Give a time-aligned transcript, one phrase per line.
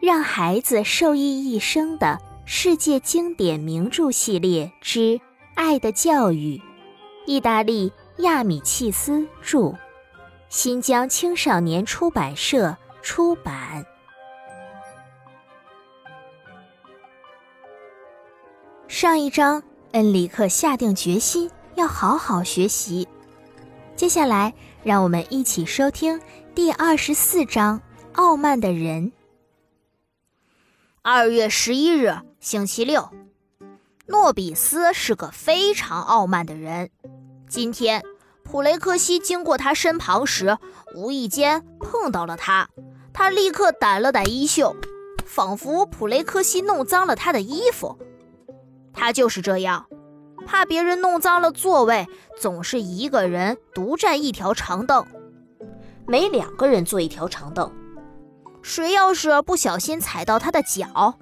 [0.00, 5.00] 让孩子受益一生的世界经典名著系列之
[5.54, 6.56] 《爱的教育》，
[7.26, 9.74] 意大利亚米契斯著，
[10.48, 13.84] 新疆青少年出版社出版。
[18.88, 19.62] 上一章，
[19.92, 23.06] 恩里克下定决心要好好学习。
[23.94, 26.18] 接下来，让我们一起收听
[26.54, 27.78] 第二十四章
[28.14, 29.12] 《傲慢的人》。
[31.02, 33.08] 二月十一日，星期六。
[34.06, 36.90] 诺比斯是个非常傲慢的人。
[37.48, 38.02] 今天，
[38.44, 40.58] 普雷克西经过他身旁时，
[40.94, 42.68] 无意间碰到了他，
[43.14, 44.76] 他立刻掸了掸衣袖，
[45.24, 47.98] 仿佛普雷克西弄脏了他的衣服。
[48.92, 49.86] 他就是这样，
[50.46, 52.06] 怕别人弄脏了座位，
[52.38, 55.06] 总是一个人独占一条长凳，
[56.06, 57.72] 每两个人坐一条长凳。
[58.62, 61.14] 谁要是不小心踩到他的脚，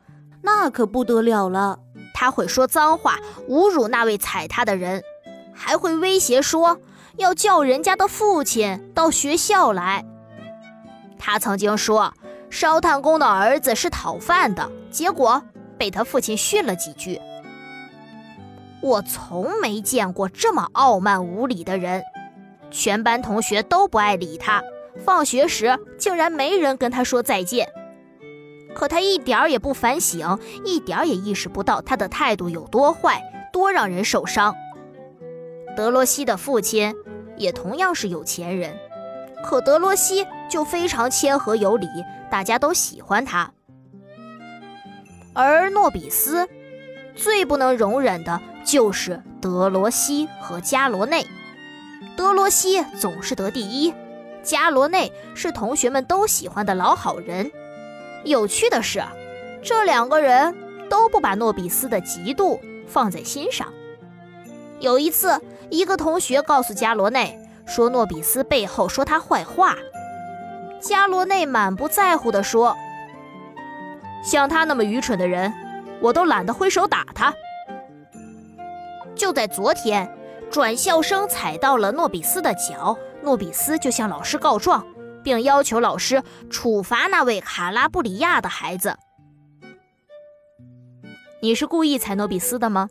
[0.42, 1.78] 那可不得了了。
[2.14, 3.18] 他会说脏话，
[3.48, 5.02] 侮辱那位踩他的人，
[5.54, 6.78] 还会威胁说
[7.16, 10.04] 要叫人家的父亲到学校来。
[11.18, 12.12] 他曾经说
[12.50, 15.42] 烧炭工的儿子是讨饭的，结果
[15.76, 17.20] 被他父亲训了几句。
[18.80, 22.02] 我从没见过这么傲慢无礼的人，
[22.70, 24.62] 全班同学都不爱理他。
[25.04, 27.68] 放学时竟然没人跟他说再见，
[28.74, 34.54] 可他一点儿也不反省，一点儿也意识不到他的态度有多坏，多让人受伤。
[35.76, 36.94] 德罗西的父亲
[37.36, 38.76] 也同样是有钱人，
[39.44, 41.86] 可德罗西就非常谦和有礼，
[42.30, 43.52] 大家都喜欢他。
[45.34, 46.48] 而诺比斯
[47.14, 51.24] 最不能容忍的就是德罗西和加罗内，
[52.16, 53.94] 德罗西总是得第一。
[54.42, 57.50] 伽罗内是同学们都喜欢的老好人。
[58.24, 59.02] 有趣的是，
[59.62, 60.54] 这两个人
[60.88, 63.72] 都不把诺比斯的嫉妒放在心上。
[64.80, 65.40] 有一次，
[65.70, 69.76] 一个同学告诉伽罗内说诺比斯背后说他坏话，
[70.80, 72.76] 伽罗内满不在乎地说
[74.24, 75.52] ：“像他那么愚蠢的人，
[76.00, 77.34] 我都懒得挥手打他。”
[79.14, 80.08] 就在昨天，
[80.48, 82.96] 转校生踩到了诺比斯的脚。
[83.22, 84.86] 诺比斯就向老师告状，
[85.22, 88.96] 并要求老师处罚那位卡拉布里亚的孩子。
[91.40, 92.88] 你是故意踩诺比斯的吗？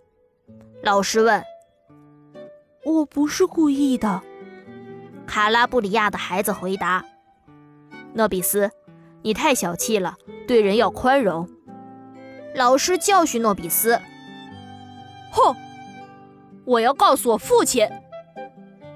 [0.83, 1.43] 老师问。
[2.85, 4.21] 我不是故意的，
[5.25, 7.03] 卡拉布里亚的孩子回答。
[8.13, 8.71] 诺比斯，
[9.23, 10.15] 你太小气了，
[10.47, 11.49] 对人要宽容。
[12.55, 13.99] 老师教训诺比斯。
[15.31, 15.55] 哼，
[16.65, 17.89] 我要告诉我父亲。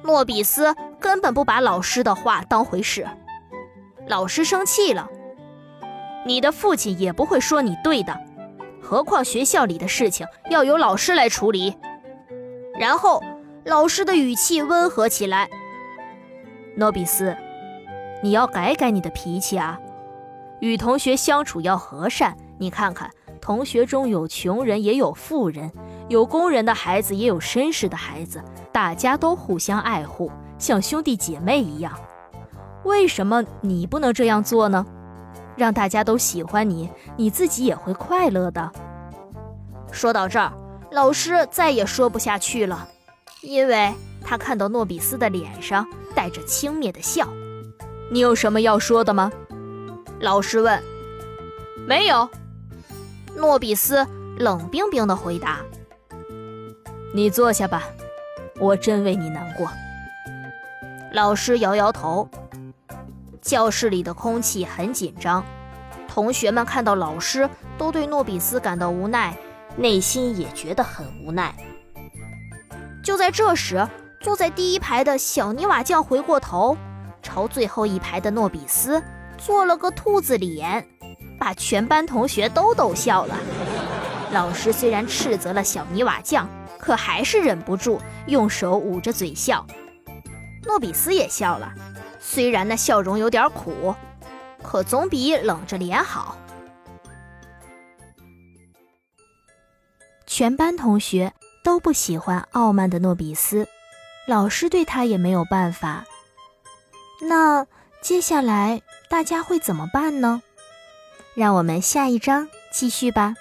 [0.03, 0.73] 诺比斯。
[1.01, 3.07] 根本不把老师的话当回事，
[4.07, 5.09] 老师生气了。
[6.27, 8.15] 你的父亲也不会说你对的，
[8.79, 11.75] 何况学校里的事情要由老师来处理。
[12.79, 13.21] 然后
[13.65, 15.49] 老师的语气温和起来。
[16.77, 17.35] 诺比斯，
[18.21, 19.79] 你要改改你的脾气啊，
[20.59, 22.37] 与同学相处要和善。
[22.59, 23.09] 你看看，
[23.41, 25.71] 同学中有穷人也有富人，
[26.09, 28.39] 有工人的孩子也有绅士的孩子，
[28.71, 30.31] 大家都互相爱护。
[30.61, 31.91] 像兄弟姐妹一样，
[32.83, 34.85] 为什么你不能这样做呢？
[35.57, 38.71] 让大家都喜欢你，你自己也会快乐的。
[39.91, 40.53] 说到这儿，
[40.91, 42.87] 老师再也说不下去了，
[43.41, 43.91] 因为
[44.23, 45.83] 他看到诺比斯的脸上
[46.13, 47.27] 带着轻蔑的笑。
[48.11, 49.31] 你有什么要说的吗？
[50.19, 50.79] 老师问。
[51.87, 52.29] 没有。
[53.35, 54.05] 诺比斯
[54.37, 55.57] 冷冰冰地回答。
[57.15, 57.81] 你坐下吧，
[58.59, 59.67] 我真为你难过。
[61.11, 62.29] 老师摇摇头。
[63.41, 65.43] 教室里的空气很紧张，
[66.07, 69.35] 同学们看到老师都对诺比斯感到无奈，
[69.75, 71.53] 内心也觉得很无奈。
[73.03, 73.85] 就在这时，
[74.21, 76.77] 坐在第一排的小泥瓦匠回过头，
[77.21, 79.01] 朝最后一排的诺比斯
[79.37, 80.87] 做了个兔子脸，
[81.39, 83.35] 把全班同学都逗笑了。
[84.31, 86.47] 老师虽然斥责了小泥瓦匠，
[86.77, 89.65] 可还是忍不住用手捂着嘴笑。
[90.65, 91.73] 诺比斯也笑了，
[92.19, 93.95] 虽然那笑容有点苦，
[94.63, 96.37] 可总比冷着脸好。
[100.25, 103.67] 全班同学都不喜欢傲慢的诺比斯，
[104.27, 106.05] 老师对他也没有办法。
[107.21, 107.67] 那
[108.01, 110.41] 接下来大家会怎么办呢？
[111.35, 113.35] 让我们下一章继续吧。